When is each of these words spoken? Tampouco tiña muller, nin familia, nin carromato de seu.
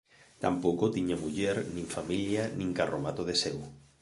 Tampouco 0.43 0.85
tiña 0.95 1.21
muller, 1.23 1.57
nin 1.75 1.87
familia, 1.95 2.43
nin 2.57 2.69
carromato 2.77 3.21
de 3.29 3.35
seu. 3.43 3.57